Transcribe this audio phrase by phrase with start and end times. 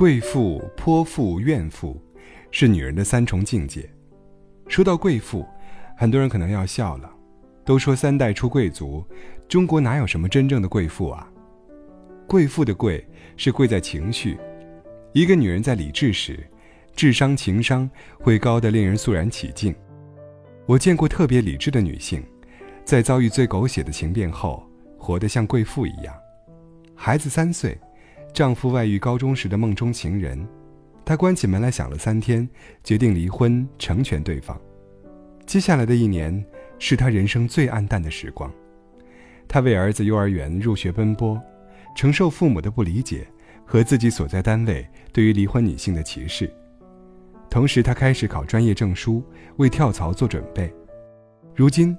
[0.00, 2.00] 贵妇、泼妇、怨妇，
[2.50, 3.86] 是女人的三重境界。
[4.66, 5.46] 说到贵妇，
[5.94, 7.14] 很多人可能要笑了。
[7.66, 9.04] 都说三代出贵族，
[9.46, 11.30] 中国哪有什么真正的贵妇啊？
[12.26, 14.38] 贵妇的贵是贵在情绪。
[15.12, 16.48] 一个女人在理智时，
[16.96, 17.86] 智商、情商
[18.18, 19.74] 会高得令人肃然起敬。
[20.64, 22.24] 我见过特别理智的女性，
[22.86, 26.14] 在遭遇最狗血的情变后，活得像贵妇一样。
[26.94, 27.78] 孩子三岁，
[28.32, 30.46] 丈夫外遇高中时的梦中情人，
[31.04, 32.48] 她关起门来想了三天，
[32.84, 34.58] 决定离婚，成全对方。
[35.46, 36.44] 接下来的一年，
[36.78, 38.50] 是她人生最暗淡的时光。
[39.48, 41.40] 她为儿子幼儿园入学奔波，
[41.96, 43.26] 承受父母的不理解
[43.66, 46.48] 和自己所在单位对于离婚女性的歧视。
[47.50, 49.24] 同时，她开始考专业证书，
[49.56, 50.72] 为跳槽做准备。
[51.52, 51.96] 如今，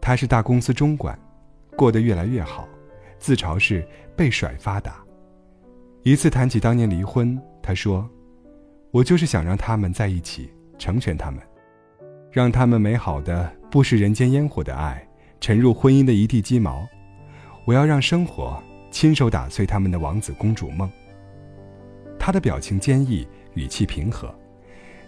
[0.00, 1.16] 她是大公司中管，
[1.76, 2.66] 过得越来越好，
[3.18, 5.03] 自嘲是被甩发达。
[6.06, 8.06] 一次谈起当年离婚，他说
[8.92, 11.40] ：“我就是想让他们在一起，成全他们。”
[12.30, 15.02] 让他们美好的不食人间烟火的爱，
[15.40, 16.86] 沉入婚姻的一地鸡毛。
[17.64, 20.90] 我要让生活亲手打碎他们的王子公主梦。
[22.18, 24.34] 他的表情坚毅，语气平和，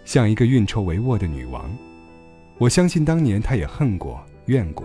[0.03, 1.69] 像一个运筹帷幄的女王。
[2.57, 4.83] 我相信当年他也恨过、怨过，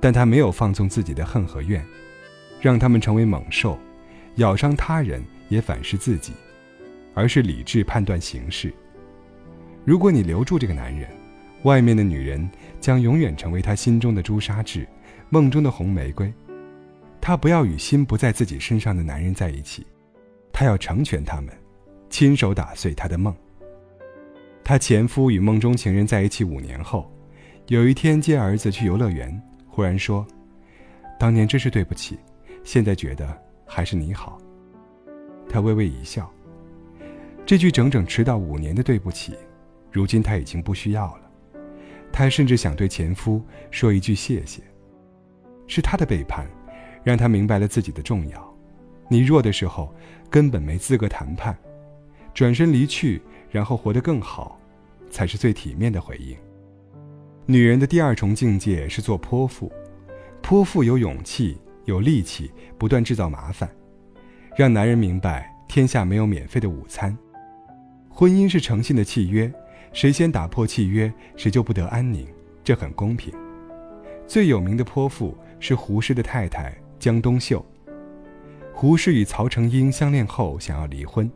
[0.00, 1.84] 但他没有放纵自己的恨和怨，
[2.58, 3.78] 让他们成为猛兽，
[4.36, 6.32] 咬伤他人也反噬自己，
[7.14, 8.72] 而是理智判断形势。
[9.84, 11.08] 如果你留住这个男人，
[11.62, 12.48] 外面的女人
[12.80, 14.86] 将永远成为他心中的朱砂痣，
[15.30, 16.32] 梦中的红玫瑰。
[17.20, 19.84] 他不要与心不在自己身上的男人在一起，
[20.52, 21.52] 他要成全他们，
[22.08, 23.34] 亲手打碎他的梦。
[24.62, 27.10] 她前夫与梦中情人在一起五年后，
[27.68, 30.26] 有一天接儿子去游乐园，忽然说
[31.18, 32.18] ：“当年真是对不起，
[32.64, 34.38] 现在觉得还是你好。”
[35.48, 36.30] 他微微一笑。
[37.44, 39.34] 这句整整迟到五年的对不起，
[39.92, 41.30] 如今他已经不需要了。
[42.12, 44.62] 她甚至想对前夫说一句谢谢。
[45.66, 46.46] 是他的背叛，
[47.04, 48.56] 让她明白了自己的重要。
[49.08, 49.94] 你弱的时候，
[50.30, 51.56] 根本没资格谈判。
[52.34, 54.58] 转身离去，然后活得更好，
[55.10, 56.36] 才是最体面的回应。
[57.46, 59.70] 女人的第二重境界是做泼妇。
[60.42, 63.68] 泼妇有勇气，有力气，不断制造麻烦，
[64.56, 67.16] 让男人明白天下没有免费的午餐。
[68.10, 69.50] 婚姻是诚信的契约。
[69.92, 72.26] 谁先打破契约，谁就不得安宁，
[72.62, 73.32] 这很公平。
[74.26, 77.64] 最有名的泼妇是胡适的太太江冬秀。
[78.74, 81.30] 胡适与曹成英相恋后想要离婚，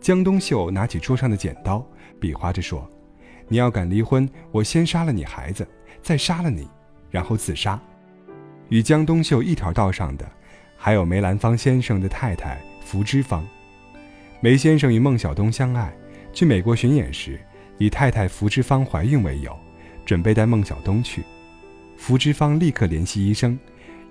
[0.00, 1.86] 江冬秀拿起桌上的剪刀，
[2.18, 2.90] 比划着说
[3.46, 5.64] ：“你要敢离婚，我先杀了你孩子，
[6.02, 6.66] 再杀了你，
[7.08, 7.80] 然后自杀。”
[8.72, 10.26] 与江冬秀一条道上的，
[10.78, 13.46] 还有梅兰芳先生的太太福芝芳。
[14.40, 15.92] 梅先生与孟小冬相爱，
[16.32, 17.38] 去美国巡演时。
[17.76, 19.54] 以太太福芝芳怀孕为由，
[20.06, 21.22] 准备带孟小冬去。
[21.98, 23.58] 福芝芳立刻联系医生，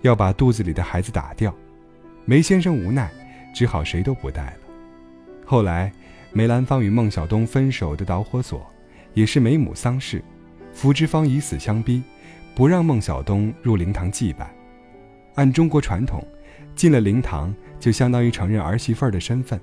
[0.01, 1.51] 要把肚子里的孩子打掉。
[2.25, 3.09] 梅先生无奈，
[3.55, 4.57] 只好谁都不带了。
[5.43, 5.91] 后来，
[6.31, 8.63] 梅兰芳与孟小冬分手的导火索，
[9.15, 10.23] 也是梅母丧事。
[10.71, 12.03] 福芝芳以死相逼，
[12.53, 14.53] 不让孟小冬入灵堂祭拜。
[15.35, 16.25] 按中国传统，
[16.75, 19.59] 进了灵堂就相当于承认儿媳妇儿的身份。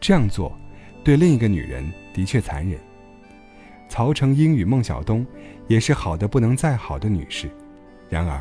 [0.00, 0.56] 这样做，
[1.04, 1.84] 对另一个女人
[2.14, 2.78] 的确残忍。
[3.88, 5.26] 曹成英与孟小冬
[5.68, 7.50] 也是好的不能再好的女士，
[8.08, 8.40] 然而，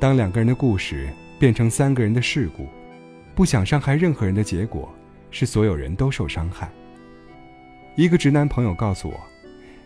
[0.00, 2.66] 当两个人的故事变成三个人的事故，
[3.34, 4.92] 不想伤害任何人的结果
[5.30, 6.70] 是所有人都受伤害。
[7.94, 9.20] 一个直男朋友告诉我，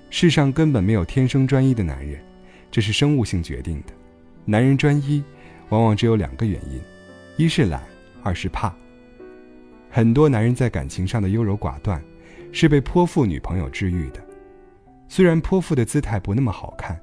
[0.09, 2.19] 世上根本没有天生专一的男人，
[2.71, 3.93] 这是生物性决定的。
[4.45, 5.23] 男人专一，
[5.69, 6.81] 往往只有两个原因：
[7.37, 7.83] 一是懒，
[8.23, 8.75] 二是怕。
[9.91, 12.03] 很多男人在感情上的优柔寡断，
[12.53, 14.23] 是被泼妇女朋友治愈的。
[15.09, 17.01] 虽然泼妇的姿态不那么好看，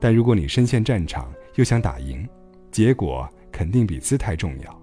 [0.00, 2.28] 但如果你身陷战场又想打赢，
[2.72, 4.82] 结果肯定比姿态重要。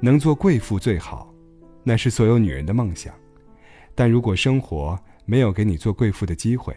[0.00, 1.34] 能做贵妇最好，
[1.82, 3.12] 那是所有女人的梦想。
[3.94, 6.76] 但如果生活没有给你做贵妇的机会，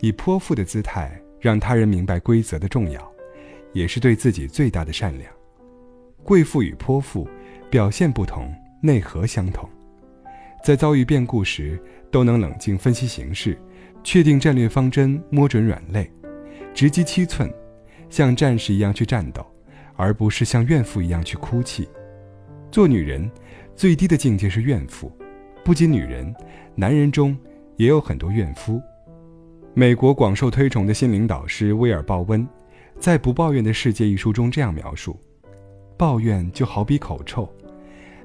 [0.00, 3.12] 以泼妇的姿态让他人明白规则的重要，
[3.72, 5.32] 也是对自己最大的善良。
[6.22, 7.28] 贵妇与泼妇
[7.70, 9.68] 表现不同，内核相同，
[10.62, 13.58] 在遭遇变故时都能冷静分析形势。
[14.02, 16.10] 确定战略方针，摸准软肋，
[16.72, 17.52] 直击七寸，
[18.08, 19.44] 像战士一样去战斗，
[19.94, 21.86] 而不是像怨妇一样去哭泣。
[22.70, 23.30] 做女人，
[23.76, 25.12] 最低的境界是怨妇。
[25.62, 26.34] 不仅女人，
[26.74, 27.36] 男人中
[27.76, 28.80] 也有很多怨夫。
[29.72, 32.46] 美国广受推崇的心灵导师威尔·鲍温，
[32.98, 35.16] 在《不抱怨的世界》一书中这样描述：
[35.96, 37.48] 抱怨就好比口臭，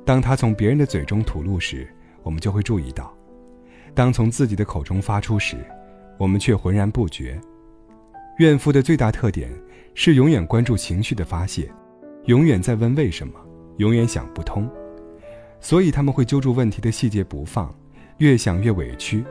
[0.04, 1.88] 当他从别人的嘴中吐露时，
[2.24, 3.16] 我们就会注意到，
[3.94, 5.56] 当从自己的口中发出时，
[6.18, 7.40] 我们却浑然不觉。
[8.40, 9.52] 怨妇的最大特点
[9.94, 11.72] 是永远关注情绪的发泄，
[12.26, 13.34] 永远在问为什么，
[13.78, 14.68] 永远想不通，
[15.62, 17.72] 所以他们会揪住问题的细节不放，
[18.18, 19.24] 越想越委屈，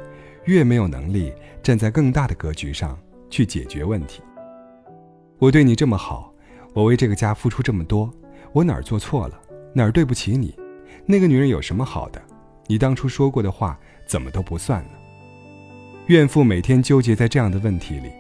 [0.44, 1.32] 越没有能力
[1.62, 2.99] 站在更大的格局上
[3.31, 4.23] 去解决问题。
[5.38, 6.32] 我对你这么好，
[6.73, 8.11] 我为这个家付出这么多，
[8.52, 9.41] 我哪儿做错了，
[9.73, 10.55] 哪儿对不起你？
[11.06, 12.23] 那个女人有什么好的？
[12.67, 14.91] 你当初说过的话怎么都不算了？
[16.06, 18.11] 怨妇每天纠结在这样的问题里。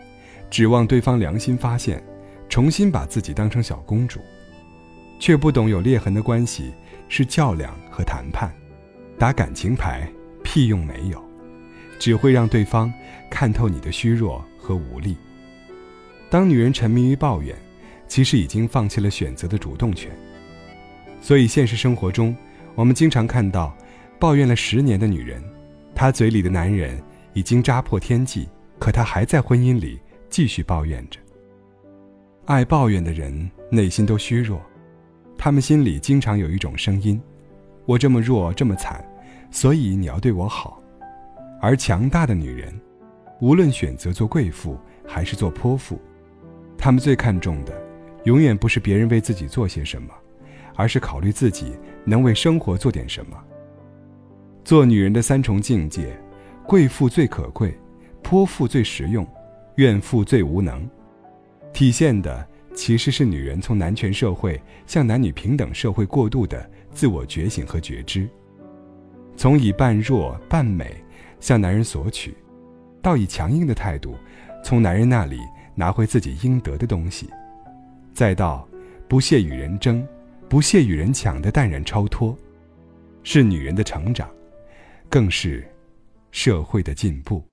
[0.50, 2.00] 指望对方良心发现，
[2.48, 4.20] 重新把自己当成小公主，
[5.18, 6.72] 却不懂有裂痕的关系
[7.08, 8.54] 是较量和谈判，
[9.18, 10.08] 打感情牌
[10.44, 11.20] 屁用没有，
[11.98, 12.92] 只会让对方
[13.30, 15.16] 看透你的虚弱和无力。
[16.30, 17.56] 当女人沉迷于抱怨，
[18.08, 20.10] 其实已经放弃了选择的主动权。
[21.20, 22.36] 所以现实生活中，
[22.74, 23.76] 我们经常看到
[24.18, 25.42] 抱怨了十年的女人，
[25.94, 27.02] 她嘴里的男人
[27.32, 28.48] 已经扎破天际，
[28.78, 30.00] 可她还在婚姻里。
[30.30, 31.20] 继续抱怨着。
[32.46, 34.60] 爱抱怨的人内心都虚弱，
[35.38, 37.22] 他们心里经常有一种声音
[37.86, 39.04] ：“我这么弱，这么惨，
[39.52, 40.82] 所以你要对我好。”
[41.64, 42.78] 而强大的女人，
[43.40, 45.98] 无论选择做贵妇还是做泼妇，
[46.76, 47.72] 她们最看重的，
[48.24, 50.12] 永远不是别人为自己做些什么，
[50.76, 51.74] 而是考虑自己
[52.04, 53.42] 能为生活做点什么。
[54.62, 56.14] 做女人的三重境界：
[56.66, 57.74] 贵妇最可贵，
[58.22, 59.26] 泼妇最实用。
[59.76, 60.86] 怨妇最无能，
[61.72, 68.28] 体现的其实是女人从男权社会向男女平等社会过渡的自我觉醒和觉知。
[69.34, 71.02] 从以半弱半美
[71.44, 72.34] 向男人索取，
[73.02, 74.16] 到以强硬的态度
[74.64, 75.38] 从男人那里
[75.74, 77.28] 拿回自己应得的东西，
[78.14, 78.66] 再到
[79.06, 80.08] 不屑与人争、
[80.48, 82.34] 不屑与人抢的淡然超脱，
[83.22, 84.26] 是女人的成长，
[85.10, 85.62] 更是
[86.30, 87.44] 社会的进步。